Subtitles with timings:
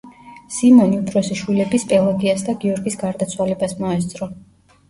[0.53, 4.31] სიმონი უფროსი შვილების პელაგიას და გიორგის გარდაცვალებას მოესწრო.